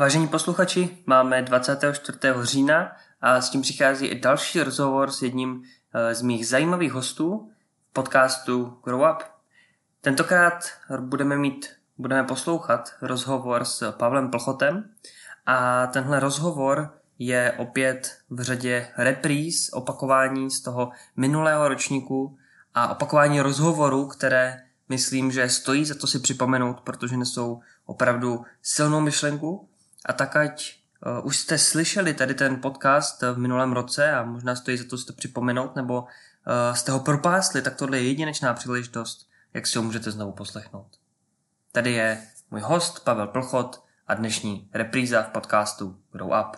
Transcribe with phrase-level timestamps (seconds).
[0.00, 2.18] Vážení posluchači, máme 24.
[2.42, 5.62] října a s tím přichází i další rozhovor s jedním
[5.94, 7.50] eh, z mých zajímavých hostů
[7.90, 9.22] v podcastu Grow Up.
[10.00, 10.64] Tentokrát
[11.00, 11.66] budeme mít,
[11.98, 14.84] budeme poslouchat rozhovor s Pavlem Plchotem
[15.46, 22.38] a tenhle rozhovor je opět v řadě repríz, opakování z toho minulého ročníku
[22.74, 29.00] a opakování rozhovorů, které myslím, že stojí za to si připomenout, protože nesou opravdu silnou
[29.00, 29.69] myšlenku
[30.06, 30.74] a tak ať
[31.06, 34.98] uh, už jste slyšeli tady ten podcast v minulém roce a možná stojí za to
[34.98, 39.78] si to připomenout, nebo uh, jste ho propásli, tak tohle je jedinečná příležitost, jak si
[39.78, 40.86] ho můžete znovu poslechnout.
[41.72, 46.56] Tady je můj host Pavel Plchot a dnešní repríza v podcastu Grow Up.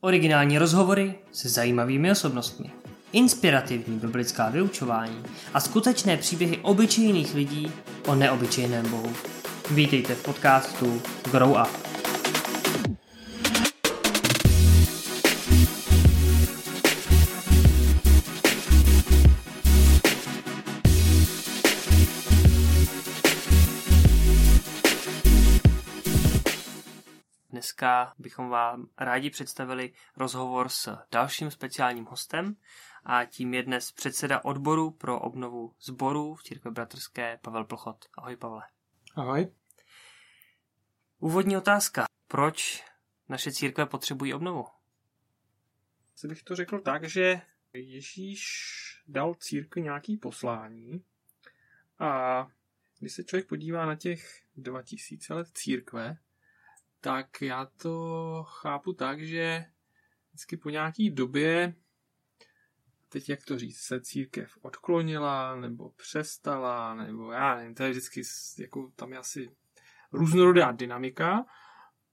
[0.00, 2.72] Originální rozhovory se zajímavými osobnostmi,
[3.12, 5.24] inspirativní biblická vyučování
[5.54, 7.72] a skutečné příběhy obyčejných lidí
[8.06, 9.12] o neobyčejném Bohu.
[9.70, 11.95] Vítejte v podcastu Grow Up.
[27.76, 32.56] Dneska bychom vám rádi představili rozhovor s dalším speciálním hostem
[33.04, 38.04] a tím je dnes předseda odboru pro obnovu sborů v Církve bratrské Pavel Plchot.
[38.18, 38.62] Ahoj Pavle.
[39.14, 39.52] Ahoj.
[41.18, 42.06] Úvodní otázka.
[42.28, 42.84] Proč
[43.28, 44.66] naše církve potřebují obnovu?
[46.14, 47.40] Co bych to řekl tak, že
[47.72, 48.42] Ježíš
[49.08, 51.04] dal církvi nějaký poslání
[51.98, 52.46] a
[52.98, 56.18] když se člověk podívá na těch 2000 let církve,
[57.06, 59.64] tak já to chápu tak, že
[60.28, 61.74] vždycky po nějaký době,
[63.08, 68.22] teď jak to říct, se církev odklonila, nebo přestala, nebo já nevím, to je vždycky,
[68.58, 69.56] jako tam je asi
[70.12, 71.44] různorodá dynamika,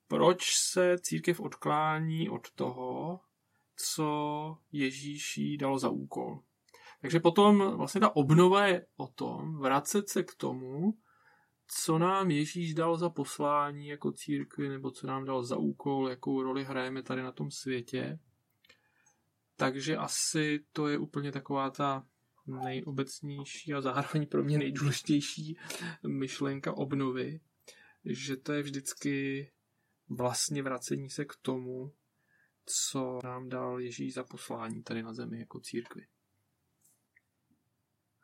[0.07, 3.19] proč se církev odklání od toho,
[3.75, 6.39] co Ježíš jí dal za úkol.
[7.01, 10.93] Takže potom vlastně ta obnova je o tom vracet se k tomu,
[11.67, 16.43] co nám Ježíš dal za poslání jako církvi, nebo co nám dal za úkol, jakou
[16.43, 18.19] roli hrajeme tady na tom světě.
[19.55, 22.07] Takže asi to je úplně taková ta
[22.47, 25.57] nejobecnější a zároveň pro mě nejdůležitější
[26.07, 27.39] myšlenka obnovy,
[28.05, 29.51] že to je vždycky
[30.09, 31.93] vlastně vracení se k tomu,
[32.65, 36.07] co nám dal Ježíš za poslání tady na zemi jako církvi.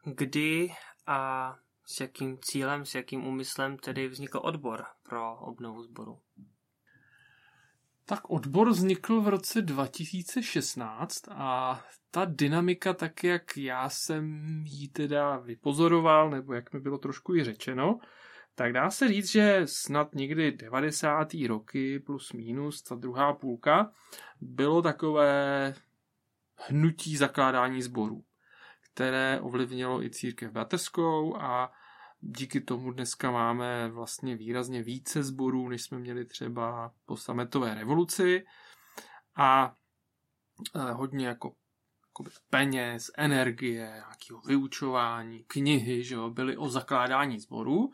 [0.06, 0.70] Kdy
[1.08, 1.56] a
[1.92, 6.20] s jakým cílem, s jakým úmyslem tedy vznikl odbor pro obnovu sboru?
[8.06, 15.38] Tak odbor vznikl v roce 2016 a ta dynamika, tak jak já jsem ji teda
[15.38, 18.00] vypozoroval, nebo jak mi bylo trošku i řečeno,
[18.56, 21.28] tak dá se říct, že snad někdy 90.
[21.48, 23.92] roky plus minus, ta druhá půlka,
[24.42, 25.74] bylo takové
[26.56, 28.24] hnutí zakládání sborů,
[29.00, 31.72] které ovlivnilo i církev bratrskou a
[32.20, 38.46] díky tomu dneska máme vlastně výrazně více sborů, než jsme měli třeba po sametové revoluci
[39.36, 39.76] a
[40.76, 41.56] eh, hodně jako
[42.50, 47.92] peněz, energie, nějakého vyučování, knihy, že jo, byly o zakládání sborů.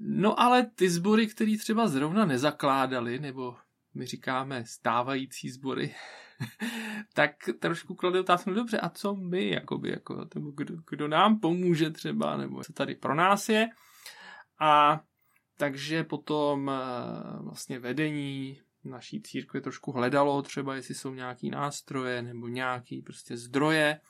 [0.00, 3.56] No ale ty sbory, které třeba zrovna nezakládali, nebo
[3.94, 5.94] my říkáme stávající sbory,
[7.14, 11.90] tak trošku klade otázku, no dobře, a co my, jakoby, jako, kdo, kdo nám pomůže
[11.90, 13.68] třeba, nebo co tady pro nás je.
[14.58, 15.00] A
[15.56, 22.48] takže potom eh, vlastně vedení naší církve trošku hledalo třeba, jestli jsou nějaký nástroje nebo
[22.48, 24.00] nějaký prostě zdroje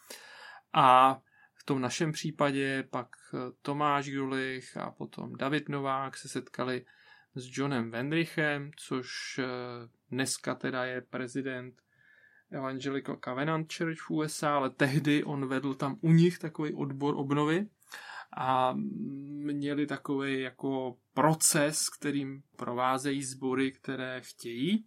[0.73, 1.21] a
[1.55, 6.85] v tom našem případě pak eh, Tomáš Grulich a potom David Novák se setkali
[7.35, 9.45] s Johnem Wendrichem, což eh,
[10.11, 11.83] dneska teda je prezident
[12.53, 17.67] Evangelical Covenant Church v USA, ale tehdy on vedl tam u nich takový odbor obnovy
[18.37, 18.75] a
[19.53, 24.87] měli takový jako proces, kterým provázejí sbory, které chtějí.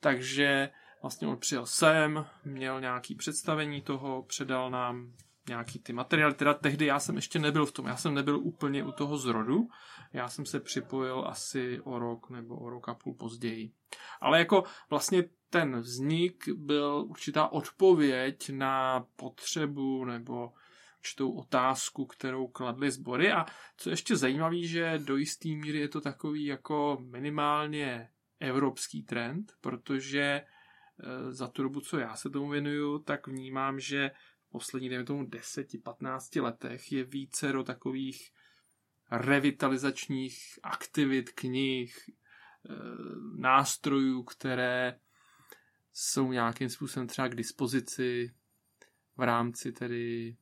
[0.00, 0.70] Takže
[1.02, 5.12] vlastně on přijel sem, měl nějaký představení toho, předal nám
[5.48, 6.34] nějaký ty materiály.
[6.34, 9.68] Teda tehdy já jsem ještě nebyl v tom, já jsem nebyl úplně u toho zrodu,
[10.12, 13.72] já jsem se připojil asi o rok nebo o rok a půl později.
[14.20, 20.52] Ale jako vlastně ten vznik byl určitá odpověď na potřebu nebo
[20.98, 23.32] určitou otázku, kterou kladly sbory.
[23.32, 23.46] A
[23.76, 28.08] co ještě zajímavé, že do jisté míry je to takový jako minimálně
[28.40, 30.44] evropský trend, protože e,
[31.32, 34.10] za tu dobu, co já se tomu věnuju, tak vnímám, že
[34.52, 38.32] v posledních, dejme tomu, 10-15 letech je více do takových
[39.10, 41.94] revitalizačních aktivit, knih,
[42.70, 42.74] Eh,
[43.36, 45.00] nástrojů, které
[45.92, 48.34] jsou nějakým způsobem třeba k dispozici
[49.16, 50.36] v rámci tedy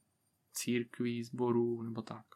[0.53, 2.27] církví, sborů nebo tak.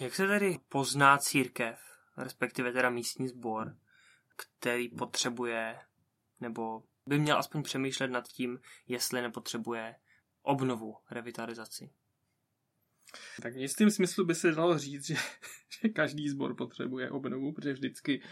[0.00, 1.80] Jak se tedy pozná církev,
[2.16, 3.76] respektive teda místní sbor,
[4.36, 5.78] který potřebuje
[6.40, 8.58] nebo by měl aspoň přemýšlet nad tím,
[8.88, 9.94] jestli nepotřebuje
[10.42, 11.90] obnovu, revitalizaci?
[13.42, 15.14] Tak v jistým smyslu by se dalo říct, že,
[15.82, 18.22] že každý sbor potřebuje obnovu, protože vždycky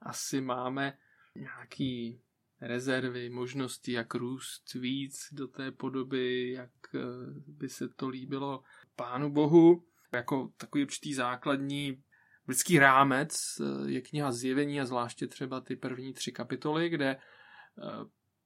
[0.00, 0.98] asi máme
[1.34, 2.22] nějaký
[2.60, 7.00] rezervy, možnosti, jak růst víc do té podoby, jak eh,
[7.46, 8.62] by se to líbilo
[8.96, 9.86] Pánu Bohu.
[10.12, 12.02] Jako takový určitý základní
[12.48, 17.16] lidský rámec eh, je kniha Zjevení a zvláště třeba ty první tři kapitoly, kde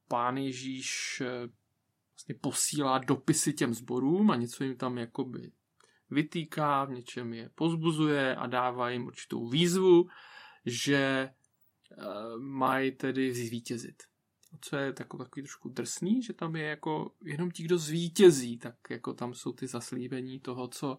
[0.07, 1.21] Pán Ježíš
[2.13, 5.51] vlastně posílá dopisy těm zborům a něco jim tam jakoby
[6.09, 10.09] vytýká, v něčem je pozbuzuje a dává jim určitou výzvu,
[10.65, 11.29] že
[12.37, 14.03] mají tedy zvítězit.
[14.61, 18.75] Co je takový, takový trošku drsný, že tam je jako jenom ti, kdo zvítězí, tak
[18.89, 20.97] jako tam jsou ty zaslíbení toho, co,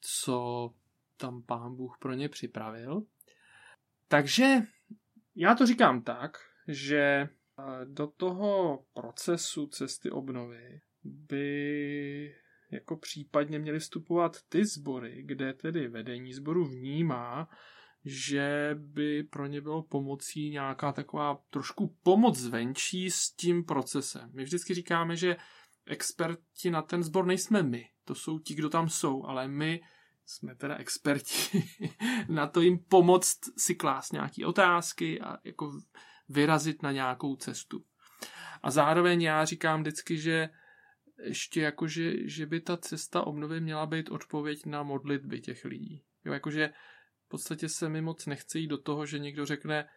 [0.00, 0.70] co
[1.16, 3.02] tam pán Bůh pro ně připravil.
[4.08, 4.56] Takže
[5.34, 6.38] já to říkám tak,
[6.68, 7.28] že
[7.84, 12.34] do toho procesu cesty obnovy by
[12.70, 17.48] jako případně měly vstupovat ty sbory, kde tedy vedení sboru vnímá,
[18.04, 24.30] že by pro ně bylo pomocí nějaká taková trošku pomoc zvenčí s tím procesem.
[24.34, 25.36] My vždycky říkáme, že
[25.86, 29.80] experti na ten sbor nejsme my, to jsou ti, kdo tam jsou, ale my
[30.26, 31.64] jsme teda experti
[32.28, 35.72] na to jim pomoct si klást nějaké otázky a jako
[36.28, 37.84] vyrazit na nějakou cestu.
[38.62, 40.48] A zároveň já říkám vždycky, že
[41.24, 46.02] ještě jako, že, že by ta cesta obnovy měla být odpověď na modlitby těch lidí.
[46.24, 46.70] Jo, jakože
[47.26, 49.88] v podstatě se mi moc nechce jít do toho, že někdo řekne,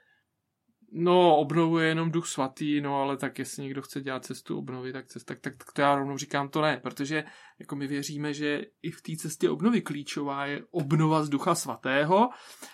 [0.91, 5.07] no obnovuje jenom duch svatý, no ale tak jestli někdo chce dělat cestu obnovy, tak,
[5.07, 7.23] cest, tak, tak, tak to já rovnou říkám to ne, protože
[7.59, 12.29] jako my věříme, že i v té cestě obnovy klíčová je obnova z ducha svatého,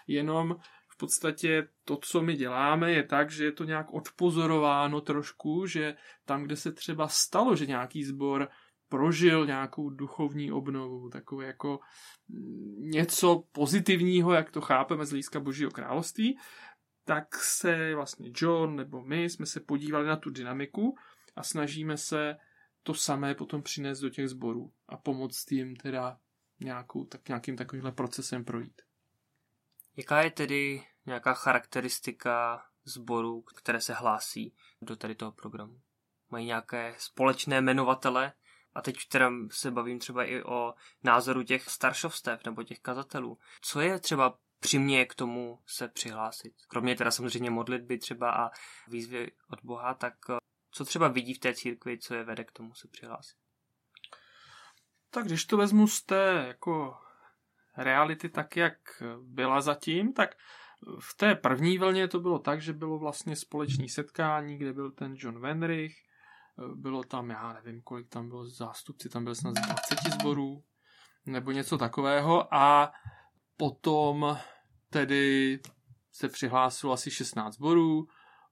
[0.07, 0.55] jenom
[0.95, 5.95] v podstatě to, co my děláme, je tak, že je to nějak odpozorováno trošku, že
[6.25, 8.49] tam, kde se třeba stalo, že nějaký sbor
[8.89, 11.79] prožil nějakou duchovní obnovu, takové jako
[12.77, 16.37] něco pozitivního, jak to chápeme z hlediska Božího království,
[17.05, 20.95] tak se vlastně John nebo my jsme se podívali na tu dynamiku
[21.35, 22.35] a snažíme se
[22.83, 26.17] to samé potom přinést do těch sborů a pomoct jim teda
[26.59, 28.81] nějakou, tak nějakým takovýmhle procesem projít.
[29.97, 35.81] Jaká je tedy nějaká charakteristika sborů, které se hlásí do tady toho programu?
[36.29, 38.33] Mají nějaké společné jmenovatele,
[38.75, 43.39] a teď teda se bavím třeba i o názoru těch staršovstev nebo těch kazatelů.
[43.61, 46.53] Co je třeba přiměje k tomu se přihlásit?
[46.67, 48.51] Kromě teda samozřejmě modlitby třeba a
[48.87, 50.37] výzvy od Boha, tak eh,
[50.71, 53.37] co třeba vidí v té církvi, co je vede k tomu se přihlásit?
[55.09, 56.97] Tak když to vezmu z té jako
[57.77, 58.77] reality tak, jak
[59.21, 60.35] byla zatím, tak
[60.99, 65.13] v té první vlně to bylo tak, že bylo vlastně společné setkání, kde byl ten
[65.17, 65.95] John Wenrich,
[66.75, 70.63] bylo tam, já nevím, kolik tam bylo zástupci, tam byl snad 20 sborů,
[71.25, 72.91] nebo něco takového a
[73.57, 74.37] potom
[74.89, 75.59] tedy
[76.11, 78.07] se přihlásilo asi 16 sborů,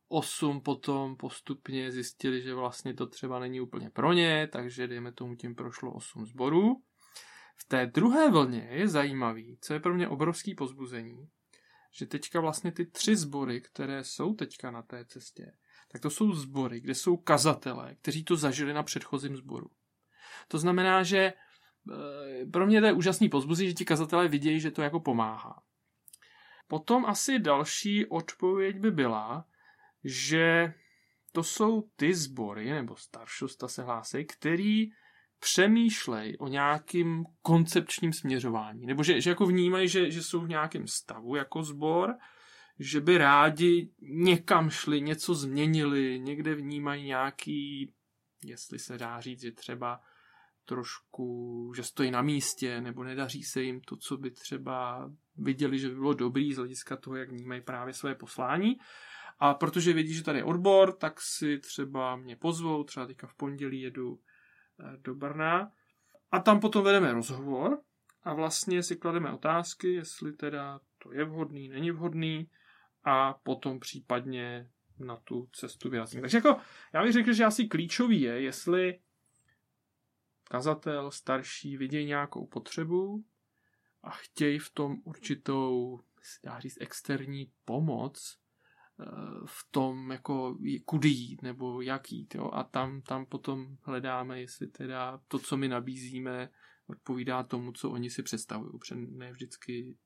[0.08, 5.36] 8 potom postupně zjistili, že vlastně to třeba není úplně pro ně, takže dejme tomu
[5.36, 6.82] tím prošlo 8 sborů.
[7.57, 11.29] V té druhé vlně je zajímavý, co je pro mě obrovský pozbuzení,
[11.91, 15.53] že teďka vlastně ty tři sbory, které jsou teďka na té cestě,
[15.91, 19.72] tak to jsou sbory, kde jsou kazatelé, kteří to zažili na předchozím sboru.
[20.48, 24.72] To znamená, že eh, pro mě to je úžasný pozbuzí, že ti kazatelé vidějí, že
[24.72, 25.63] to jako pomáhá.
[26.67, 29.45] Potom asi další odpověď by byla,
[30.03, 30.74] že
[31.31, 34.89] to jsou ty sbory, nebo staršosta se hlásí, který
[35.44, 38.86] přemýšlej o nějakým koncepčním směřování.
[38.86, 42.16] Nebo že, že jako vnímají, že, že jsou v nějakém stavu jako sbor
[42.80, 47.94] že by rádi někam šli, něco změnili, někde vnímají nějaký,
[48.46, 50.02] jestli se dá říct, že třeba
[50.66, 55.90] trošku, že stojí na místě, nebo nedaří se jim to, co by třeba viděli, že
[55.90, 58.78] by bylo dobrý z hlediska toho, jak vnímají právě své poslání.
[59.40, 63.36] A protože vědí, že tady je odbor, tak si třeba mě pozvou, třeba teďka v
[63.36, 64.20] pondělí jedu
[64.98, 65.72] do Brna.
[66.32, 67.82] A tam potom vedeme rozhovor
[68.24, 72.50] a vlastně si klademe otázky, jestli teda to je vhodný, není vhodný,
[73.03, 76.22] a potom případně na tu cestu vyrazím.
[76.22, 76.58] Takže jako
[76.94, 79.00] já bych řekl, že asi klíčový je, jestli
[80.44, 83.25] kazatel starší vidí nějakou potřebu
[84.03, 86.00] a chtějí v tom určitou,
[86.44, 88.39] dá říct, externí pomoc,
[89.46, 92.36] v tom, jako kudy jít nebo jak jít.
[92.36, 92.50] Jo?
[92.54, 96.50] A tam, tam potom hledáme, jestli teda to, co my nabízíme,
[96.88, 98.72] odpovídá tomu, co oni si představují.
[98.80, 99.98] Protože ne vždycky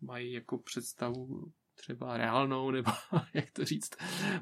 [0.00, 2.90] mají jako představu třeba reálnou, nebo
[3.34, 3.90] jak to říct.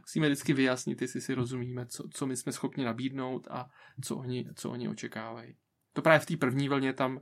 [0.01, 3.71] Musíme vždycky vyjasnit, jestli si rozumíme, co, co my jsme schopni nabídnout a
[4.03, 5.57] co oni, co oni očekávají.
[5.93, 7.21] To právě v té první vlně tam,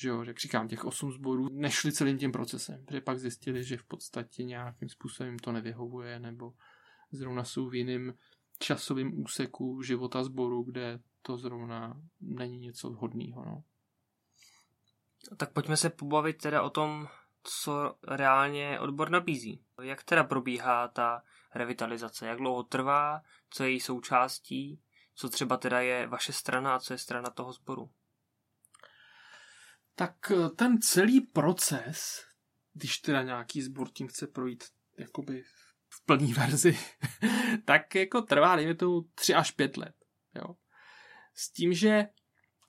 [0.00, 3.76] že jo, jak říkám, těch osm sborů nešli celým tím procesem, protože pak zjistili, že
[3.76, 6.52] v podstatě nějakým způsobem to nevyhovuje, nebo
[7.12, 8.14] zrovna jsou v jiném
[8.58, 13.44] časovém úseku života sboru, kde to zrovna není něco vhodného.
[13.44, 13.64] No.
[15.36, 17.08] Tak pojďme se pobavit teda o tom,
[17.42, 19.64] co reálně odbor nabízí.
[19.82, 21.22] Jak teda probíhá ta
[21.54, 24.80] revitalizace, jak dlouho trvá, co je její součástí,
[25.14, 27.90] co třeba teda je vaše strana a co je strana toho sboru?
[29.98, 32.24] Tak eh, ten celý proces,
[32.74, 34.64] když teda nějaký sbor tím chce projít
[34.98, 35.42] jakoby
[35.88, 36.78] v plný verzi,
[37.64, 39.94] tak jako trvá, dejme tomu, tři až pět let.
[40.34, 40.54] Jo.
[41.34, 42.08] S tím, že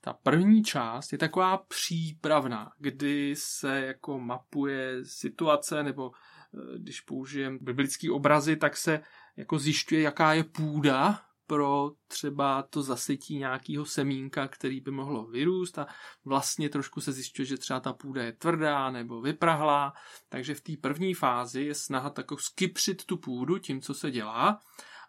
[0.00, 7.58] ta první část je taková přípravná, kdy se jako mapuje situace, nebo eh, když použijem
[7.60, 9.02] biblický obrazy, tak se
[9.36, 15.78] jako zjišťuje, jaká je půda pro třeba to zasetí nějakého semínka, který by mohlo vyrůst
[15.78, 15.86] a
[16.24, 19.92] vlastně trošku se zjišťuje, že třeba ta půda je tvrdá nebo vyprahlá,
[20.28, 24.60] takže v té první fázi je snaha tako skypřit tu půdu tím, co se dělá,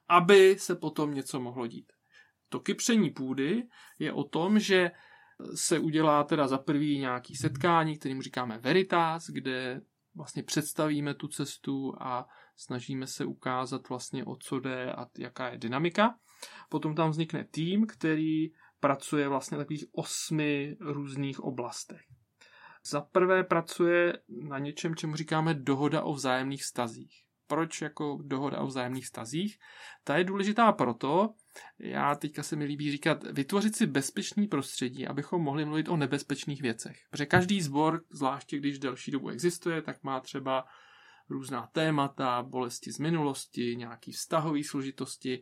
[0.10, 1.91] aby se potom něco mohlo dít.
[2.50, 3.63] To kypření půdy
[4.00, 4.91] je o tom, že
[5.55, 9.81] se udělá teda za prvý nějaký setkání, kterým říkáme Veritas, kde
[10.15, 15.57] vlastně představíme tu cestu a snažíme se ukázat vlastně o co jde a jaká je
[15.57, 16.15] dynamika.
[16.69, 18.48] Potom tam vznikne tým, který
[18.79, 22.01] pracuje vlastně v takových osmi různých oblastech.
[22.86, 27.24] Za prvé pracuje na něčem, čemu říkáme dohoda o vzájemných stazích.
[27.48, 29.57] Proč jako dohoda o vzájemných stazích?
[30.03, 31.33] Ta je důležitá proto,
[31.79, 36.62] já teďka se mi líbí říkat, vytvořit si bezpečný prostředí, abychom mohli mluvit o nebezpečných
[36.62, 36.98] věcech.
[37.12, 40.65] Protože každý sbor, zvláště když delší dobu existuje, tak má třeba
[41.29, 45.41] různá témata, bolesti z minulosti, nějaký vztahový složitosti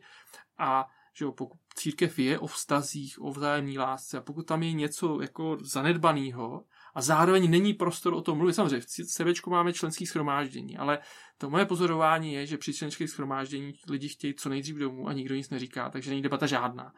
[0.60, 4.72] a že jo, pokud církev je o vztazích, o vzájemní lásce a pokud tam je
[4.72, 6.64] něco jako zanedbaného
[6.94, 10.98] a zároveň není prostor o tom mluvit, samozřejmě v sebečku máme členský schromáždění, ale
[11.38, 15.34] to moje pozorování je, že při členských schromáždění lidi chtějí co nejdřív domů a nikdo
[15.34, 16.92] nic neříká, takže není debata žádná.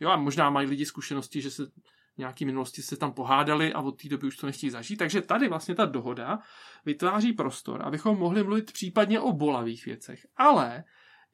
[0.00, 1.62] Jo a možná mají lidi zkušenosti, že se
[2.18, 4.98] nějaký minulosti se tam pohádali a od té doby už to nechtějí zažít.
[4.98, 6.38] Takže tady vlastně ta dohoda
[6.84, 10.84] vytváří prostor, abychom mohli mluvit případně o bolavých věcech, ale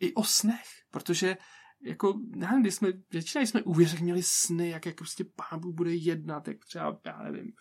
[0.00, 1.36] i o snech, protože
[1.84, 5.94] jako, nevím, když jsme, většina jsme u měli sny, jak, jak prostě pán Bůh bude
[5.94, 7.52] jednat, jak třeba, já nevím,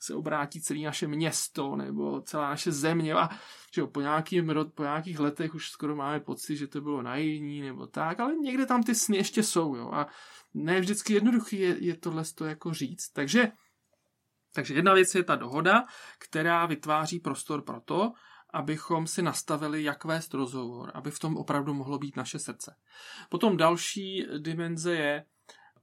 [0.00, 3.28] se obrátí celé naše město, nebo celá naše země a
[3.74, 7.60] že jo, po, nějakým, po nějakých letech už skoro máme pocit, že to bylo naivní,
[7.60, 10.06] nebo tak, ale někde tam ty sny ještě jsou, jo, a
[10.54, 13.52] ne vždycky jednoduchý je, je tohle to jako říct, takže
[14.54, 15.84] takže jedna věc je ta dohoda,
[16.18, 18.12] která vytváří prostor pro to,
[18.52, 22.76] abychom si nastavili, jak vést rozhovor, aby v tom opravdu mohlo být naše srdce.
[23.28, 25.24] Potom další dimenze je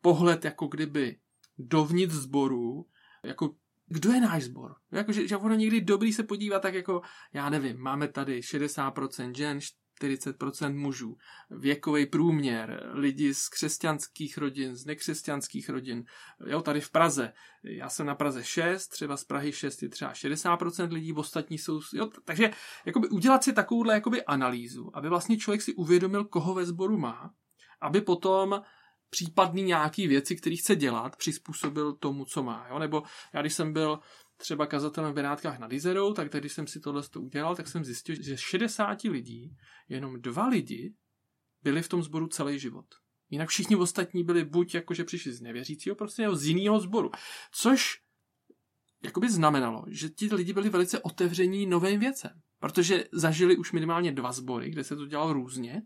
[0.02, 1.20] pohled jako kdyby
[1.58, 2.86] dovnitř sboru,
[3.24, 3.56] jako
[3.88, 4.76] kdo je náš sbor?
[4.92, 7.02] Jako, že, že ono někdy dobrý se podívat tak jako,
[7.34, 9.60] já nevím, máme tady 60% žen,
[10.02, 11.18] 40% mužů,
[11.50, 16.04] věkový průměr, lidi z křesťanských rodin, z nekřesťanských rodin.
[16.46, 20.14] Jo, tady v Praze, já jsem na Praze 6, třeba z Prahy 6 je třeba
[20.14, 22.52] 60% lidí, ostatní jsou, jo, takže
[22.86, 27.34] jakoby udělat si takovouhle jakoby analýzu, aby vlastně člověk si uvědomil, koho ve sboru má,
[27.82, 28.62] aby potom
[29.10, 32.68] případný nějaký věci, které chce dělat, přizpůsobil tomu, co má.
[32.70, 32.80] Jo?
[32.80, 34.00] Nebo já, když jsem byl
[34.38, 38.16] třeba kazatelem v Benátkách nad Izerou, tak když jsem si tohle udělal, tak jsem zjistil,
[38.24, 39.56] že z 60 lidí
[39.90, 40.94] jenom dva lidi
[41.64, 42.86] byli v tom sboru celý život.
[43.30, 47.12] Jinak všichni ostatní byli buď jakože přišli z nevěřícího prostě nebo z jiného sboru.
[47.52, 48.02] Což
[49.04, 52.32] jakoby znamenalo, že ti lidi byli velice otevření novým věcem.
[52.60, 55.82] Protože zažili už minimálně dva sbory, kde se to dělalo různě,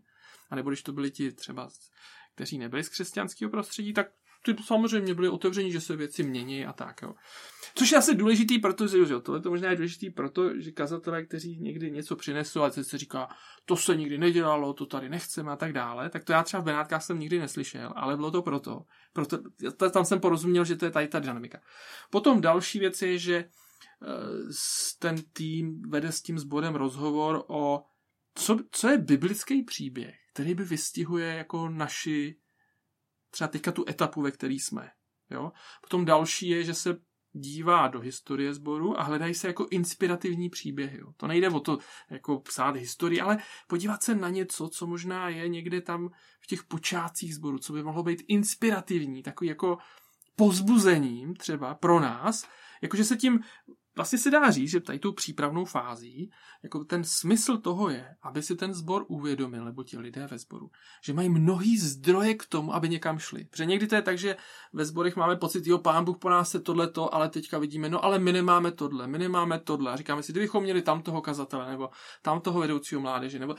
[0.50, 1.68] a nebo když to byli ti třeba,
[2.34, 4.06] kteří nebyli z křesťanského prostředí, tak
[4.42, 7.02] ty samozřejmě byli otevření, že se věci mění a tak.
[7.02, 7.14] Jo.
[7.74, 11.58] Což je asi důležitý, protože jo, tohle to možná je důležitý proto, že kazatelé, kteří
[11.60, 13.28] někdy něco přinesou a se říká,
[13.64, 16.64] to se nikdy nedělalo, to tady nechceme a tak dále, tak to já třeba v
[16.64, 18.80] Benátkách jsem nikdy neslyšel, ale bylo to proto.
[19.12, 19.38] proto
[19.90, 21.60] tam jsem porozuměl, že to je tady ta dynamika.
[22.10, 23.48] Potom další věc je, že eh,
[24.98, 27.82] ten tým vede s tím sborem rozhovor o
[28.34, 32.36] co, co je biblický příběh, který by vystihuje jako naši
[33.32, 34.90] třeba teďka tu etapu, ve které jsme.
[35.30, 35.52] Jo?
[35.80, 36.96] Potom další je, že se
[37.32, 40.98] dívá do historie sboru a hledají se jako inspirativní příběhy.
[40.98, 41.12] Jo.
[41.16, 41.78] To nejde o to
[42.10, 46.08] jako psát historii, ale podívat se na něco, co možná je někde tam
[46.40, 49.78] v těch počátcích sboru, co by mohlo být inspirativní, takový jako
[50.36, 52.48] pozbuzením třeba pro nás,
[52.82, 53.40] jakože se tím
[53.96, 56.30] vlastně se dá říct, že tady tou přípravnou fází,
[56.62, 60.70] jako ten smysl toho je, aby si ten sbor uvědomil, nebo ti lidé ve sboru,
[61.04, 63.44] že mají mnohý zdroje k tomu, aby někam šli.
[63.44, 64.36] Protože někdy to je tak, že
[64.72, 68.04] ve sborech máme pocit, jo, pán Bůh po nás se tohleto, ale teďka vidíme, no
[68.04, 69.92] ale my nemáme tohle, my nemáme tohle.
[69.92, 71.90] A říkáme si, kdybychom měli tam toho kazatele, nebo
[72.22, 73.54] tam toho vedoucího mládeže, nebo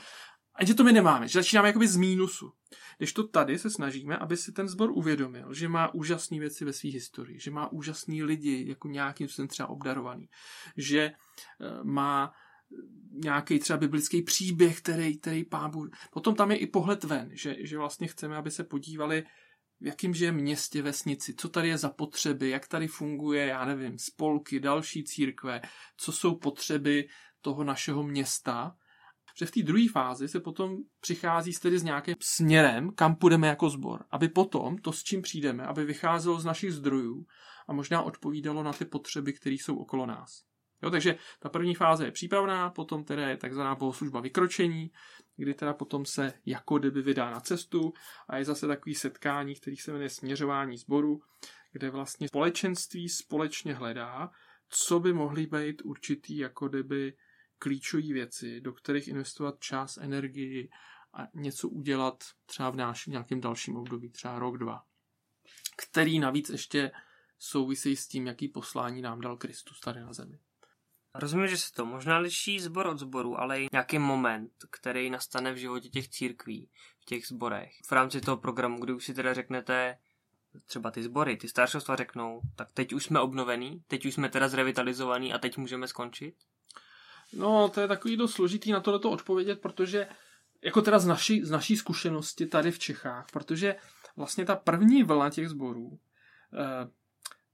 [0.54, 2.52] a že to my nemáme, že začínáme jakoby z mínusu.
[2.98, 6.72] Když to tady se snažíme, aby si ten sbor uvědomil, že má úžasné věci ve
[6.72, 10.28] své historii, že má úžasný lidi, jako nějakým způsobem třeba obdarovaný,
[10.76, 12.32] že eh, má
[13.12, 15.70] nějaký třeba biblický příběh, který, který pán.
[16.10, 19.24] Potom tam je i pohled ven, že, že vlastně chceme, aby se podívali,
[19.80, 23.98] v jakým je městě, vesnici, co tady je za potřeby, jak tady funguje, já nevím,
[23.98, 25.60] spolky, další církve,
[25.96, 27.08] co jsou potřeby
[27.40, 28.76] toho našeho města,
[29.34, 33.70] že v té druhé fázi se potom přichází tedy s nějakým směrem, kam půjdeme jako
[33.70, 37.26] sbor, aby potom to, s čím přijdeme, aby vycházelo z našich zdrojů
[37.68, 40.44] a možná odpovídalo na ty potřeby, které jsou okolo nás.
[40.82, 44.90] Jo, takže ta první fáze je přípravná, potom teda je takzvaná bohoslužba vykročení,
[45.36, 47.92] kdy teda potom se jako kdyby vydá na cestu
[48.28, 51.20] a je zase takový setkání, který se jmenuje směřování sboru,
[51.72, 54.30] kde vlastně společenství společně hledá,
[54.68, 57.12] co by mohly být určitý jako kdyby
[57.64, 60.70] klíčové věci, do kterých investovat čas, energii
[61.14, 64.84] a něco udělat třeba v nějakém dalším období, třeba rok, dva.
[65.76, 66.90] Který navíc ještě
[67.38, 70.38] souvisí s tím, jaký poslání nám dal Kristus tady na zemi.
[71.14, 75.52] Rozumím, že se to možná liší zbor od zboru, ale i nějaký moment, který nastane
[75.52, 77.72] v životě těch církví, v těch zborech.
[77.86, 79.98] V rámci toho programu, kdy už si teda řeknete,
[80.66, 84.48] třeba ty sbory, ty staršostva řeknou, tak teď už jsme obnovený, teď už jsme teda
[84.48, 86.34] zrevitalizovaný a teď můžeme skončit?
[87.36, 90.06] No, to je takový dost složitý na tohleto odpovědět, protože
[90.64, 93.76] jako teda z naší, z naší zkušenosti tady v Čechách, protože
[94.16, 95.98] vlastně ta první vlna těch sborů,
[96.54, 96.90] eh,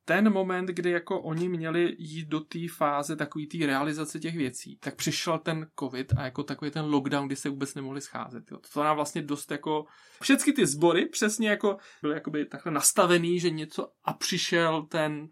[0.04, 4.76] ten moment, kdy jako oni měli jít do té fáze takový té realizace těch věcí,
[4.80, 8.44] tak přišel ten covid a jako takový ten lockdown, kdy se vůbec nemohli scházet.
[8.50, 8.58] Jo.
[8.72, 9.84] To nám vlastně dost jako...
[10.22, 15.28] Všechny ty sbory přesně jako byly jakoby takhle nastavený, že něco a přišel ten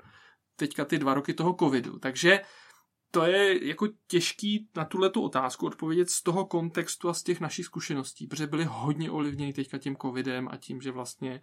[0.57, 1.99] teďka ty dva roky toho covidu.
[1.99, 2.41] Takže
[3.11, 7.41] to je jako těžký na tuhle tu otázku odpovědět z toho kontextu a z těch
[7.41, 11.41] našich zkušeností, protože byly hodně ovlivněny teďka tím covidem a tím, že vlastně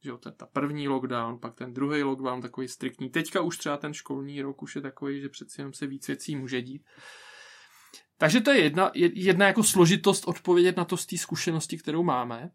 [0.00, 3.10] že jo, ta první lockdown, pak ten druhý lockdown takový striktní.
[3.10, 6.36] Teďka už třeba ten školní rok už je takový, že přeci jenom se víc věcí
[6.36, 6.82] může dít.
[8.18, 12.50] Takže to je jedna, jedna jako složitost odpovědět na to z té zkušenosti, kterou máme.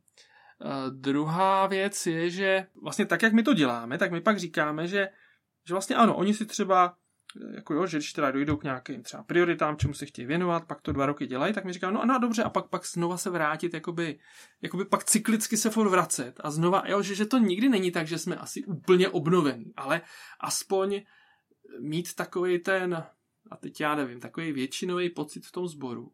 [0.60, 4.88] Uh, druhá věc je, že vlastně tak, jak my to děláme, tak my pak říkáme,
[4.88, 5.10] že,
[5.68, 6.96] že vlastně ano, oni si třeba
[7.56, 10.82] jako jo, že když teda dojdou k nějakým třeba prioritám, čemu se chtějí věnovat, pak
[10.82, 13.30] to dva roky dělají, tak mi říká, no, no dobře, a pak, pak znova se
[13.30, 14.20] vrátit, jakoby,
[14.62, 18.08] jakoby pak cyklicky se furt vracet a znova, jo, že, že to nikdy není tak,
[18.08, 20.02] že jsme asi úplně obnovení, ale
[20.40, 21.02] aspoň
[21.80, 23.04] mít takový ten,
[23.52, 26.12] a teď já nevím, takový většinový pocit v tom sboru,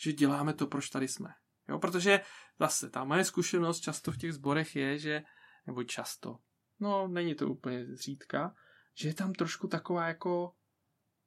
[0.00, 1.34] že děláme to, proč tady jsme.
[1.68, 2.20] Jo, protože
[2.60, 5.22] zase ta moje zkušenost často v těch sborech je, že,
[5.66, 6.38] nebo často,
[6.80, 8.54] no není to úplně zřídka,
[8.94, 10.52] že je tam trošku taková jako,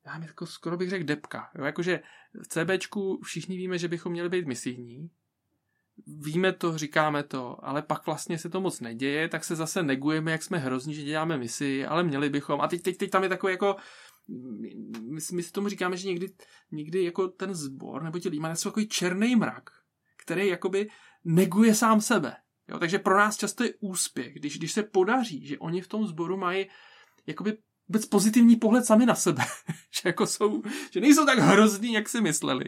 [0.05, 1.51] já mi jako skoro bych řekl depka.
[1.55, 1.65] Jo?
[1.65, 2.01] Jakože
[2.43, 5.09] v CBčku všichni víme, že bychom měli být misijní,
[6.07, 10.31] víme to, říkáme to, ale pak vlastně se to moc neděje, tak se zase negujeme,
[10.31, 12.61] jak jsme hrozní, že děláme misi, ale měli bychom.
[12.61, 13.75] A teď, teď, teď tam je takový jako,
[14.27, 16.27] my, my si tomu říkáme, že někdy,
[16.71, 19.69] někdy jako ten zbor nebo ti límané jsou takový černý mrak,
[20.17, 20.89] který jakoby
[21.23, 22.35] neguje sám sebe.
[22.67, 26.07] Jo, takže pro nás často je úspěch, když, když se podaří, že oni v tom
[26.07, 26.65] sboru mají
[27.27, 27.57] jakoby
[27.87, 29.43] vůbec pozitivní pohled sami na sebe.
[30.01, 32.65] že, jako jsou, že nejsou tak hrozný, jak si mysleli.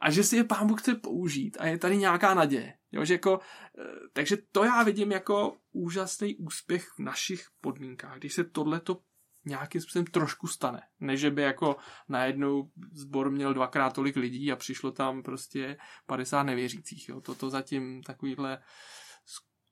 [0.00, 2.74] A že si je pán Bůh chce použít a je tady nějaká naděje.
[2.92, 3.40] Jo, že jako,
[3.78, 9.00] eh, takže to já vidím jako úžasný úspěch v našich podmínkách, když se tohleto
[9.44, 10.82] nějakým způsobem trošku stane.
[11.00, 11.76] Než by jako
[12.08, 17.08] najednou sbor měl dvakrát tolik lidí a přišlo tam prostě 50 nevěřících.
[17.08, 17.20] Jo.
[17.20, 18.62] Toto zatím takovýhle,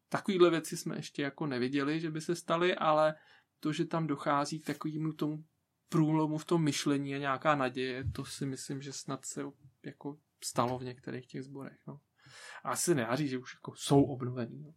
[0.08, 3.14] takovýhle věci jsme ještě jako neviděli, že by se staly, ale
[3.60, 5.44] to, že tam dochází k takovému tomu
[5.88, 9.42] průlomu v tom myšlení a nějaká naděje, to si myslím, že snad se
[9.84, 11.78] jako stalo v některých těch zborech.
[11.86, 12.00] No.
[12.64, 14.62] A asi nejáří, že už jako jsou obnovení.
[14.62, 14.72] No.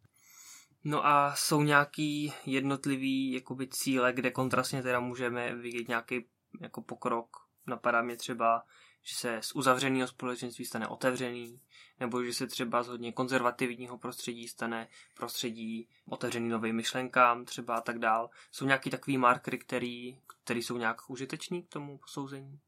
[0.83, 6.25] No a jsou nějaký jednotlivý jakoby cíle, kde kontrastně teda můžeme vidět nějaký
[6.61, 7.29] jako pokrok.
[7.67, 8.63] Napadá mě třeba
[9.03, 11.61] že se z uzavřeného společenství stane otevřený,
[11.99, 14.87] nebo že se třeba z hodně konzervativního prostředí stane
[15.17, 18.29] prostředí otevřený novým myšlenkám třeba a tak dál.
[18.51, 22.59] Jsou nějaký takový markery, který, který jsou nějak užitečný k tomu posouzení?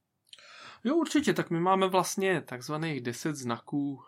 [0.84, 4.04] Jo, určitě, tak my máme vlastně takzvaných 10 znaků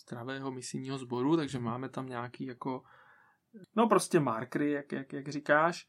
[0.00, 2.82] zdravého misijního sboru, takže máme tam nějaký jako,
[3.76, 5.88] no prostě markery, jak, jak, jak říkáš.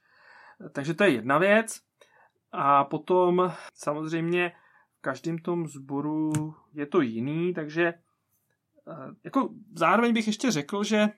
[0.72, 1.82] Takže to je jedna věc.
[2.52, 4.52] A potom samozřejmě
[5.06, 6.34] každém tom sboru
[6.74, 11.10] je to jiný, takže eh, jako zároveň bych ještě řekl, že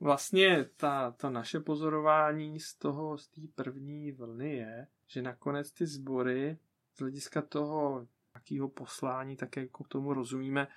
[0.00, 5.86] vlastně ta, to naše pozorování z toho, z té první vlny je, že nakonec ty
[5.86, 6.58] sbory
[6.94, 10.68] z hlediska toho jakého poslání, tak jako k tomu rozumíme,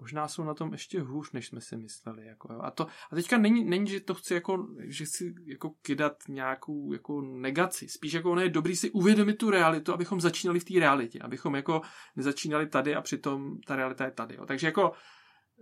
[0.00, 2.26] možná jsou na tom ještě hůř, než jsme si mysleli.
[2.26, 2.60] Jako, jo.
[2.62, 6.92] A, to, a teďka není, není, že to chci jako, že chci jako kydat nějakou
[6.92, 7.88] jako negaci.
[7.88, 11.18] Spíš jako ono je dobrý si uvědomit tu realitu, abychom začínali v té realitě.
[11.18, 11.80] Abychom jako
[12.16, 14.34] nezačínali tady a přitom ta realita je tady.
[14.34, 14.46] Jo.
[14.46, 14.92] Takže jako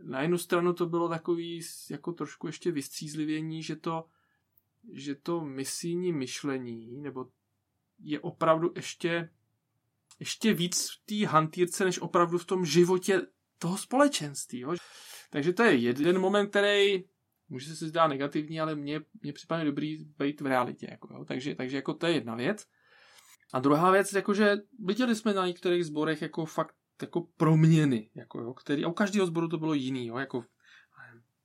[0.03, 4.05] na jednu stranu to bylo takový jako trošku ještě vystřízlivění, že to,
[4.93, 7.27] že to misijní myšlení, nebo
[7.99, 9.31] je opravdu ještě
[10.19, 13.27] ještě víc v té hantýrce, než opravdu v tom životě
[13.59, 14.61] toho společenství.
[14.61, 14.75] Jo.
[15.31, 17.05] Takže to je jeden moment, který
[17.49, 20.89] může se zdát negativní, ale mně, mně připadne dobrý být v realitě.
[20.91, 21.25] Jako, jo.
[21.25, 22.67] Takže, takže jako to je jedna věc.
[23.53, 28.55] A druhá věc, jakože viděli jsme na některých sborech jako fakt jako proměny, jako jo,
[28.55, 30.45] který, a u každého sboru to bylo jiný, jo, jako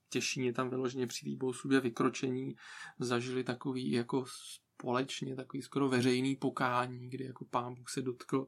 [0.09, 1.37] Těšíně tam vyloženě při
[1.69, 2.55] té vykročení
[2.99, 8.47] zažili takový jako společně takový skoro veřejný pokání, kdy jako pán Bůh se dotkl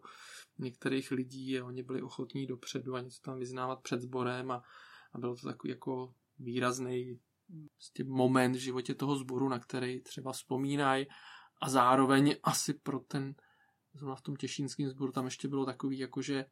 [0.61, 4.63] některých lidí a oni byli ochotní dopředu a něco tam vyznávat před sborem a,
[5.13, 7.19] a bylo to takový jako výrazný
[7.73, 11.07] prostě moment v životě toho sboru, na který třeba vzpomínají
[11.61, 13.35] a zároveň asi pro ten
[13.93, 16.45] zrovna v tom těšínském sboru tam ještě bylo takový jako, že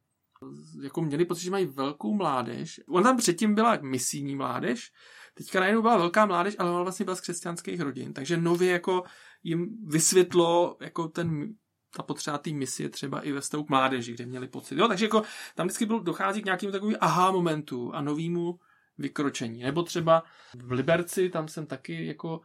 [0.82, 2.82] jako měli pocit, že mají velkou mládež.
[2.88, 4.92] On tam předtím byla misijní mládež,
[5.34, 9.04] teďka najednou byla velká mládež, ale ona vlastně byla z křesťanských rodin, takže nově jako
[9.44, 11.54] jim vysvětlo jako ten
[11.96, 14.78] ta potřeba té misie třeba i ve stavu k mládeži, kde měli pocit.
[14.78, 15.24] Jo, takže jako
[15.56, 18.60] tam vždycky byl, dochází k nějakému takovému aha momentu a novému
[18.98, 19.64] vykročení.
[19.64, 20.24] Nebo třeba
[20.56, 22.42] v Liberci, tam jsem taky jako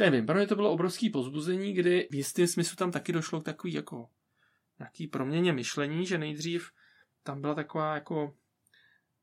[0.00, 3.44] nevím, pro mě to bylo obrovské pozbuzení, kdy v jistém smyslu tam taky došlo k
[3.44, 4.08] takový jako
[4.78, 6.70] nějaký proměně myšlení, že nejdřív
[7.22, 8.34] tam byla taková jako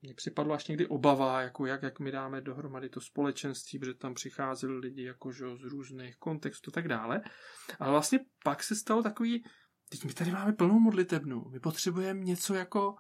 [0.04, 4.14] mně připadlo až někdy obava, jako jak, jak my dáme dohromady to společenství, protože tam
[4.14, 7.22] přicházeli lidi jako, že, z různých kontextů a tak dále.
[7.80, 9.44] Ale vlastně pak se stalo takový,
[9.90, 12.96] teď my tady máme plnou modlitebnu, my potřebujeme něco jako,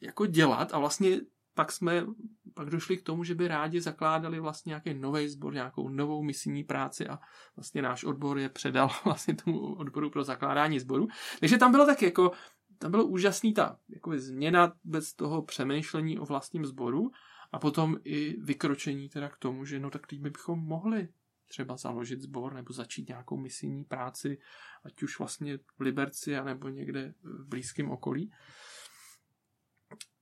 [0.00, 1.20] jako dělat a vlastně
[1.54, 2.06] pak jsme
[2.54, 6.64] pak došli k tomu, že by rádi zakládali vlastně nějaký nový sbor, nějakou novou misijní
[6.64, 7.18] práci a
[7.56, 11.08] vlastně náš odbor je předal vlastně tomu odboru pro zakládání sboru.
[11.40, 12.32] Takže tam bylo tak jako
[12.80, 17.10] tam bylo úžasný ta jako změna bez toho přemýšlení o vlastním sboru
[17.52, 21.08] a potom i vykročení teda k tomu, že no tak teď bychom mohli
[21.48, 24.38] třeba založit sbor nebo začít nějakou misijní práci,
[24.84, 28.32] ať už vlastně v Liberci nebo někde v blízkém okolí.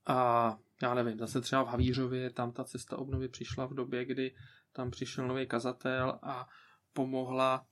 [0.05, 4.35] A já nevím, zase třeba v Havířově, tam ta cesta obnovy přišla v době, kdy
[4.73, 6.47] tam přišel nový kazatel a
[6.93, 7.65] pomohla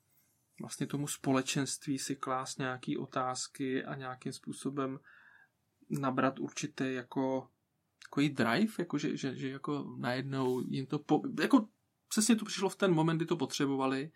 [0.62, 5.00] vlastně tomu společenství si klás nějaký otázky a nějakým způsobem
[5.89, 7.50] nabrat určitý jako
[8.10, 11.67] takový drive, jako že, že, že jako najednou jim to, po, jako
[12.08, 14.12] přesně to přišlo v ten moment, kdy to potřebovali,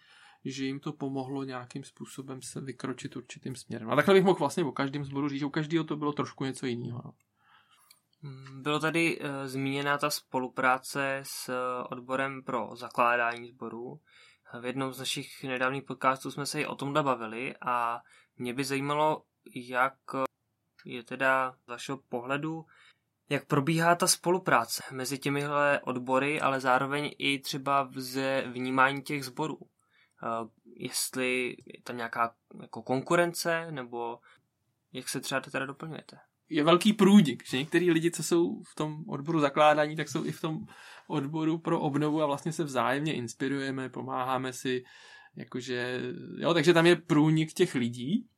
[0.46, 3.90] že jim to pomohlo nějakým způsobem se vykročit určitým směrem.
[3.90, 6.46] A takhle bych mohl vlastně o každém zboru říct, že u každého to bylo trošku
[6.46, 7.02] něco jiného.
[7.06, 7.14] No.
[8.22, 11.54] Hmm, bylo tady uh, zmíněna ta spolupráce s
[11.90, 14.00] odborem pro zakládání sborů.
[14.60, 18.02] V jednom z našich nedávných podcastů jsme se i o tom bavili a
[18.38, 19.24] mě by zajímalo,
[19.56, 19.98] jak
[20.86, 22.66] je teda z vašeho pohledu,
[23.30, 29.60] jak probíhá ta spolupráce mezi těmihle odbory, ale zároveň i třeba ze vnímání těch sborů.
[30.66, 34.20] Jestli je tam nějaká jako konkurence, nebo
[34.94, 36.20] jak se třeba teda doplňujete?
[36.54, 40.32] Je velký průdik, že některý lidi, co jsou v tom odboru zakládání, tak jsou i
[40.32, 40.66] v tom
[41.08, 44.84] odboru pro obnovu a vlastně se vzájemně inspirujeme, pomáháme si,
[45.36, 46.02] jakože,
[46.38, 48.30] jo, takže tam je průnik těch lidí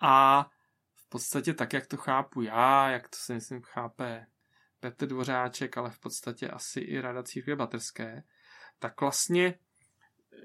[0.00, 0.46] a
[0.94, 4.26] v podstatě tak, jak to chápu já, jak to si myslím chápe
[4.80, 8.22] Petr Dvořáček, ale v podstatě asi i Rada církve baterské,
[8.78, 9.54] tak vlastně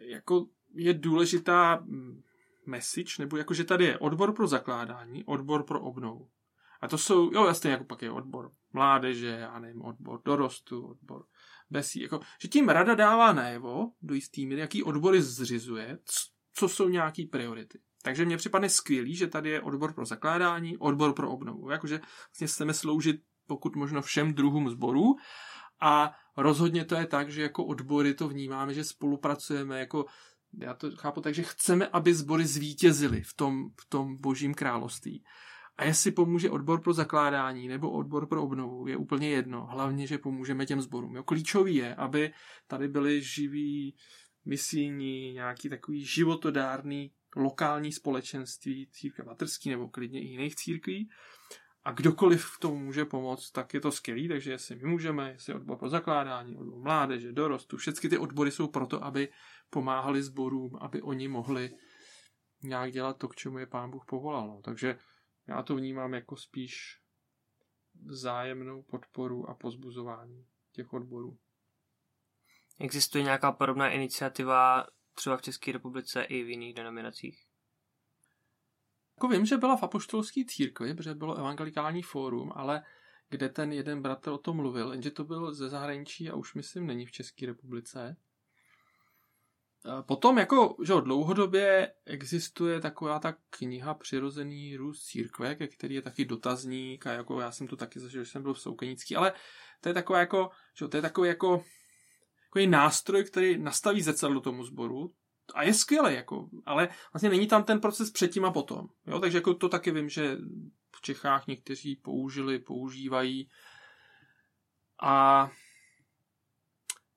[0.01, 1.85] jako je důležitá
[2.65, 6.29] message, nebo jakože tady je odbor pro zakládání, odbor pro obnovu.
[6.81, 11.25] A to jsou, jo jasně, jako pak je odbor mládeže, já nevím, odbor dorostu, odbor
[11.69, 15.99] besí, jako, že tím rada dává najevo do jistý míry, jaký odbory zřizuje,
[16.53, 17.79] co jsou nějaký priority.
[18.03, 21.69] Takže mně připadne skvělý, že tady je odbor pro zakládání, odbor pro obnovu.
[21.69, 25.15] Jakože vlastně chceme sloužit pokud možno všem druhům sborů
[25.81, 30.05] a rozhodně to je tak, že jako odbory to vnímáme, že spolupracujeme jako
[30.57, 35.23] já to chápu tak, že chceme, aby sbory zvítězily v tom, v tom božím království.
[35.77, 39.65] A jestli pomůže odbor pro zakládání nebo odbor pro obnovu, je úplně jedno.
[39.65, 41.15] Hlavně, že pomůžeme těm sborům.
[41.15, 42.33] Jo, klíčový je, aby
[42.67, 43.95] tady byly živí
[44.45, 51.09] misijní, nějaký takový životodárný lokální společenství, církev materský nebo klidně i jiných církví.
[51.83, 55.53] A kdokoliv v tom může pomoct, tak je to skvělý, takže jestli my můžeme, jestli
[55.53, 59.29] odbor pro zakládání, odbor mládeže, dorostu, všechny ty odbory jsou proto, aby
[59.69, 61.71] pomáhali sborům, aby oni mohli
[62.63, 64.47] nějak dělat to, k čemu je pán Bůh povolal.
[64.47, 64.61] No.
[64.63, 64.97] Takže
[65.47, 67.01] já to vnímám jako spíš
[68.05, 71.37] vzájemnou podporu a pozbuzování těch odborů.
[72.79, 77.45] Existuje nějaká podobná iniciativa třeba v České republice i v jiných denominacích?
[79.17, 82.83] Jako vím, že byla v apoštolské církvi, protože bylo evangelikální fórum, ale
[83.29, 86.87] kde ten jeden bratr o tom mluvil, jenže to byl ze zahraničí a už myslím
[86.87, 88.17] není v České republice.
[90.01, 97.07] Potom jako, že dlouhodobě existuje taková ta kniha Přirozený růst církve, který je taky dotazník
[97.07, 99.33] a jako já jsem to taky zažil, že jsem byl v Soukenický, ale
[99.81, 101.63] to je taková jako, že to je takový jako
[102.49, 105.13] takový nástroj, který nastaví zrcadlo tomu sboru
[105.53, 108.87] a je skvělý, jako, ale vlastně není tam ten proces předtím a potom.
[109.07, 109.19] Jo?
[109.19, 110.37] Takže jako to taky vím, že
[110.95, 113.49] v Čechách někteří použili, používají
[115.03, 115.49] a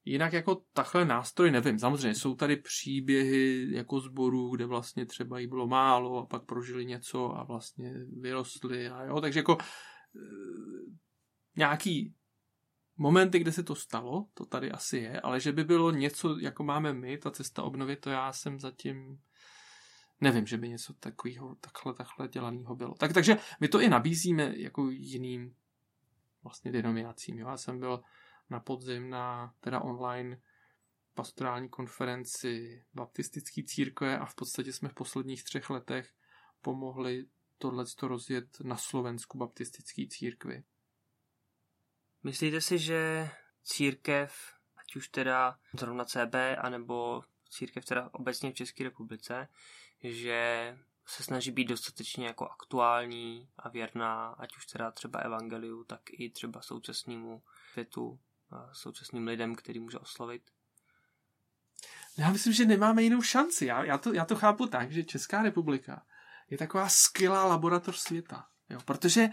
[0.05, 1.79] Jinak jako takhle nástroj nevím.
[1.79, 6.87] Samozřejmě jsou tady příběhy jako zborů, kde vlastně třeba jí bylo málo a pak prožili
[6.87, 9.65] něco a vlastně vyrostli a jo, takže jako e,
[11.57, 12.15] nějaký
[12.97, 16.65] momenty, kde se to stalo, to tady asi je, ale že by bylo něco, jako
[16.65, 19.19] máme my, ta cesta obnovy, to já jsem zatím
[20.21, 22.95] nevím, že by něco takového takhle, takhle dělaného bylo.
[22.95, 25.55] Tak, takže my to i nabízíme jako jiným
[26.43, 27.39] vlastně denominacím.
[27.39, 27.49] Jo?
[27.49, 28.01] Já jsem byl
[28.51, 30.41] na podzim na teda online
[31.15, 36.13] pastorální konferenci baptistické církve a v podstatě jsme v posledních třech letech
[36.61, 37.27] pomohli
[37.59, 40.65] tohle rozjet na Slovensku baptistické církvi.
[42.23, 43.31] Myslíte si, že
[43.63, 49.49] církev, ať už teda zrovna CB, anebo církev teda obecně v České republice,
[50.03, 56.01] že se snaží být dostatečně jako aktuální a věrná, ať už teda třeba evangeliu, tak
[56.11, 58.21] i třeba současnému světu,
[58.73, 60.51] současným lidem, který může oslovit?
[62.19, 63.67] Já myslím, že nemáme jinou šanci.
[63.67, 66.07] Já, já, to, já to chápu tak, že Česká republika
[66.51, 68.47] je taková skvělá laboratoř světa.
[68.71, 68.79] Jo?
[68.85, 69.29] Protože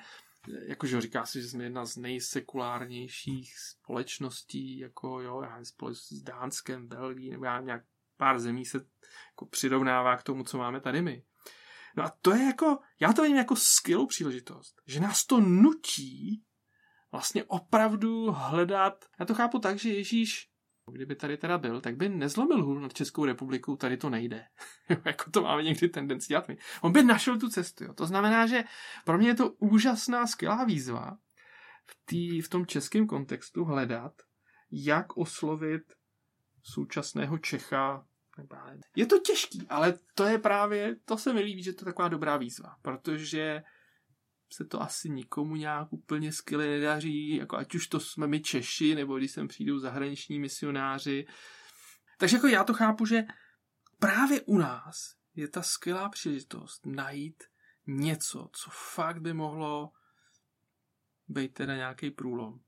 [0.68, 6.88] jakože říká se, že jsme jedna z nejsekulárnějších společností, jako jo, já spolu s Dánskem,
[6.88, 7.84] Belgií, nebo já nějak
[8.18, 8.78] pár zemí se
[9.28, 11.24] jako přirovnává k tomu, co máme tady my.
[11.98, 16.44] No a to je jako, já to vidím jako skvělou příležitost, že nás to nutí
[17.12, 20.52] vlastně opravdu hledat, já to chápu tak, že Ježíš
[20.92, 24.46] Kdyby tady teda byl, tak by nezlomil hůl nad Českou republikou, tady to nejde.
[25.06, 26.58] jako to máme někdy tendenci dělat my.
[26.82, 27.84] On by našel tu cestu.
[27.84, 27.94] Jo.
[27.94, 28.64] To znamená, že
[29.06, 31.18] pro mě je to úžasná, skvělá výzva
[31.86, 34.14] v, tý, v tom českém kontextu hledat,
[34.72, 35.82] jak oslovit
[36.64, 38.06] současného Čecha.
[38.96, 42.08] Je to těžký, ale to je právě, to se mi líbí, že to je taková
[42.08, 43.64] dobrá výzva, protože
[44.54, 48.96] se to asi nikomu nějak úplně skvěle nedaří, jako ať už to jsme my Češi,
[48.96, 51.28] nebo když sem přijdou zahraniční misionáři.
[52.18, 53.24] Takže jako já to chápu, že
[54.00, 57.44] právě u nás je ta skvělá příležitost najít
[57.88, 59.92] něco, co fakt by mohlo
[61.28, 62.60] být teda nějaký průlom.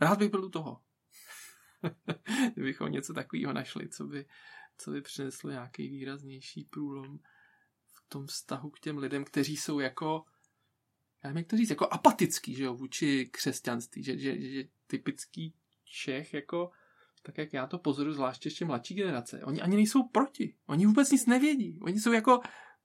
[0.00, 0.82] Rád bych byl u toho.
[2.54, 4.26] Kdybychom něco takového našli, co by,
[4.78, 7.18] co by přineslo nějaký výraznější průlom
[7.86, 10.24] v tom vztahu k těm lidem, kteří jsou jako
[11.24, 15.54] já nevím, jak to říct, jako apatický, že jo, vůči křesťanství, že, že, že typický
[15.84, 16.70] Čech, jako,
[17.22, 21.10] tak jak já to pozoruju, zvláště ještě mladší generace, oni ani nejsou proti, oni vůbec
[21.10, 22.40] nic nevědí, oni jsou jako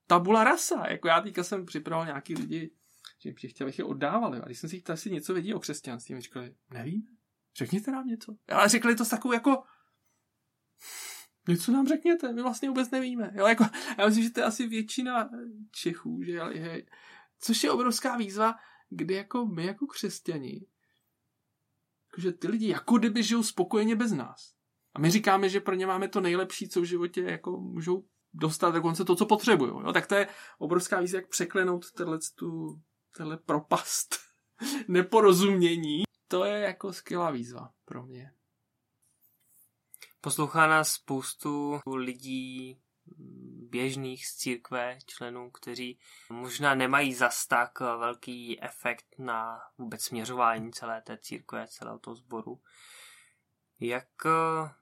[0.06, 2.70] tabula rasa, jako já teďka jsem připravil nějaký lidi,
[3.18, 5.60] že jim chtěl, abych je oddávali, a když jsem si jich si něco vědí o
[5.60, 7.02] křesťanství, mi říkali, nevím,
[7.56, 8.36] řekněte nám něco.
[8.48, 9.62] Ale řekli to s takovou jako,
[11.48, 13.30] něco nám řekněte, my vlastně vůbec nevíme.
[13.34, 13.64] Jo, jako,
[13.98, 15.30] já myslím, že to je asi většina
[15.70, 16.86] Čechů, že je,
[17.44, 18.54] Což je obrovská výzva,
[18.90, 20.66] kdy jako my jako křesťani,
[22.18, 24.54] že ty lidi jako kdyby žijou spokojeně bez nás.
[24.94, 28.70] A my říkáme, že pro ně máme to nejlepší, co v životě jako můžou dostat
[28.70, 29.70] dokonce to, co potřebují.
[29.70, 29.92] Jo?
[29.92, 30.28] Tak to je
[30.58, 32.80] obrovská výzva, jak překlenout tenhle, tu,
[33.16, 34.16] tenhle propast
[34.88, 36.02] neporozumění.
[36.28, 38.32] To je jako skvělá výzva pro mě.
[40.20, 42.83] Poslouchá nás spoustu lidí
[43.70, 45.98] běžných z církve členů, kteří
[46.30, 52.60] možná nemají zas tak velký efekt na vůbec směřování celé té církve, celého toho sboru.
[53.80, 54.08] Jak,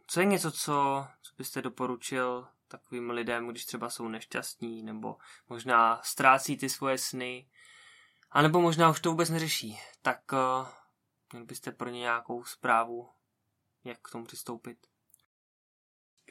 [0.07, 5.17] co je něco, co, co byste doporučil takovým lidem, když třeba jsou nešťastní, nebo
[5.49, 7.51] možná ztrácí ty svoje sny,
[8.31, 10.69] anebo možná už to vůbec neřeší, tak uh,
[11.33, 13.11] měl byste pro ně nějakou zprávu,
[13.85, 14.92] jak k tomu přistoupit?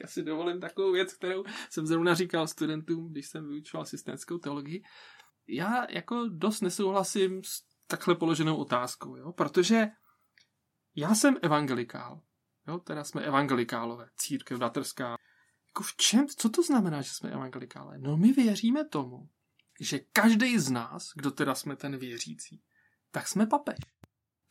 [0.02, 4.82] Já si dovolím takovou věc, kterou jsem zrovna říkal studentům, když jsem vyučoval asistentskou teologii.
[5.46, 9.32] Já jako dost nesouhlasím s takhle položenou otázkou, jo?
[9.32, 9.88] protože
[10.96, 12.20] já jsem evangelikál.
[12.68, 12.78] Jo?
[12.78, 15.16] Teda jsme evangelikálové, církev bratrská.
[15.68, 17.98] Jako v čem, co to znamená, že jsme evangelikálové?
[17.98, 19.28] No my věříme tomu,
[19.80, 22.62] že každý z nás, kdo teda jsme ten věřící,
[23.10, 23.76] tak jsme papež.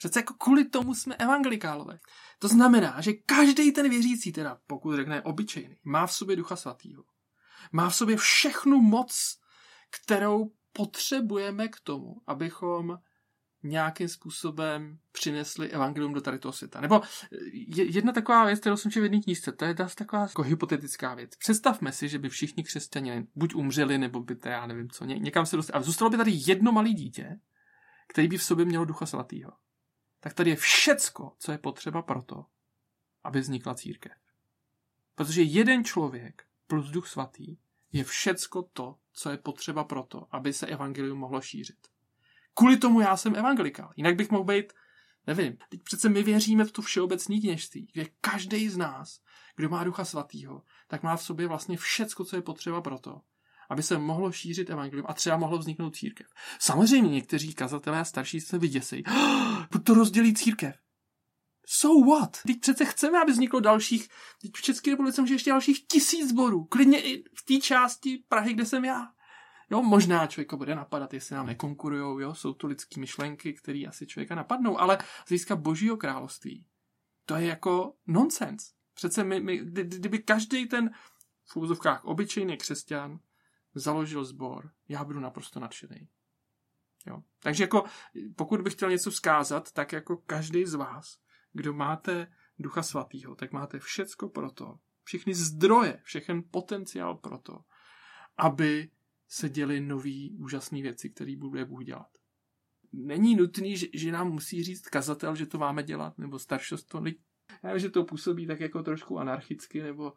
[0.02, 2.00] Přece jako kvůli tomu jsme evangelikálové.
[2.40, 7.04] To znamená, že každý ten věřící, teda pokud řekne obyčejný, má v sobě ducha svatýho.
[7.72, 9.38] Má v sobě všechnu moc,
[9.90, 12.98] kterou potřebujeme k tomu, abychom
[13.64, 16.82] nějakým způsobem přinesli evangelium do tady toho světa.
[16.82, 17.02] Nebo
[17.72, 21.36] jedna taková věc, kterou jsem četl v jedné knížce, to je taková jako hypotetická věc.
[21.36, 25.46] Představme si, že by všichni křesťané buď umřeli, nebo by to, já nevím co, někam
[25.46, 25.80] se dostali.
[25.80, 27.40] A zůstalo by tady jedno malé dítě,
[28.08, 29.52] který by v sobě mělo ducha svatýho
[30.22, 32.46] tak tady je všecko, co je potřeba pro to,
[33.24, 34.12] aby vznikla církev.
[35.16, 37.58] Protože jeden člověk plus duch svatý
[37.92, 41.88] je všecko to, co je potřeba pro to, aby se evangelium mohlo šířit.
[42.54, 43.92] Kvůli tomu já jsem evangelikál.
[43.96, 44.74] Jinak bych mohl být,
[45.28, 49.22] nevím, teď přece my věříme v to všeobecný kněžství, kde každý z nás,
[49.56, 53.22] kdo má ducha svatýho, tak má v sobě vlastně všecko, co je potřeba pro to,
[53.72, 56.28] aby se mohlo šířit evangelium a třeba mohlo vzniknout církev.
[56.60, 59.04] Samozřejmě někteří kazatelé a starší se vyděsejí.
[59.76, 60.76] Oh, to rozdělí církev.
[61.66, 62.38] So what?
[62.48, 64.08] Teď přece chceme, aby vzniklo dalších,
[64.42, 66.64] teď v České republice může ještě dalších tisíc zborů.
[66.64, 69.08] Klidně i v té části Prahy, kde jsem já.
[69.70, 74.08] Jo, možná člověka bude napadat, jestli nám nekonkurujou, jo, jsou to lidské myšlenky, které asi
[74.08, 76.66] člověka napadnou, ale získat božího království,
[77.26, 78.72] to je jako nonsens.
[78.94, 80.90] Přece my, my, kdyby každý ten
[81.52, 83.20] v úzovkách obyčejný křesťan
[83.76, 86.08] založil sbor, já budu naprosto nadšený.
[87.08, 87.24] Jo.
[87.40, 87.84] Takže jako,
[88.36, 91.18] pokud bych chtěl něco vzkázat, tak jako každý z vás,
[91.54, 97.60] kdo máte Ducha Svatého, tak máte všecko pro to, všechny zdroje, všechen potenciál pro to,
[98.38, 98.90] aby
[99.28, 102.08] se děly nový úžasné věci, které bude Bůh dělat.
[102.94, 107.04] Není nutný, že, že nám musí říct kazatel, že to máme dělat, nebo staršost to.
[107.64, 110.14] Já vím, že to působí tak jako trošku anarchicky, nebo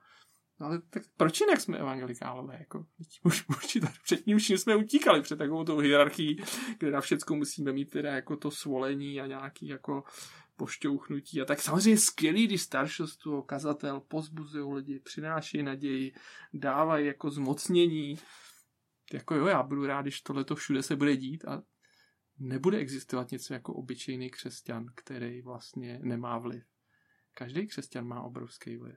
[0.61, 2.57] No ale tak proč jinak jsme evangelikálové?
[2.59, 2.87] Jako,
[3.25, 6.43] už, už před vším jsme utíkali před takovou tou hierarchií,
[6.79, 10.05] kde na všecko musíme mít teda jako to svolení a nějaký jako
[10.57, 11.41] pošťouchnutí.
[11.41, 16.13] A tak samozřejmě skvělý, když staršostvo, kazatel pozbuzují lidi, přináší naději,
[16.53, 18.19] dávají jako zmocnění.
[19.13, 21.63] Jako jo, já budu rád, když tohle všude se bude dít a
[22.39, 26.65] nebude existovat něco jako obyčejný křesťan, který vlastně nemá vliv.
[27.35, 28.97] Každý křesťan má obrovský vliv.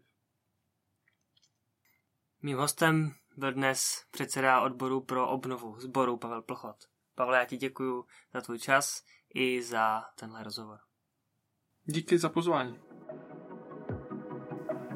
[2.41, 6.77] Mým hostem byl dnes předseda odboru pro obnovu sboru Pavel Plchot.
[7.15, 10.79] Pavle, já ti děkuji za tvůj čas i za tenhle rozhovor.
[11.83, 12.79] Díky za pozvání.